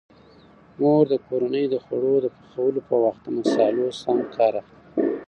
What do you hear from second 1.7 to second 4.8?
خوړو د پخولو په وخت د مصالحو سم کار اخلي.